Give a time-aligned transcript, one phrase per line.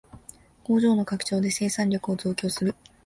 [0.63, 2.73] 工場の拡張で生産力を増強する